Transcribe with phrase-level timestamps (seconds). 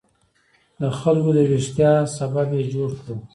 [0.79, 3.15] د خلکو د ویښتیا سبب یې جوړ کړو.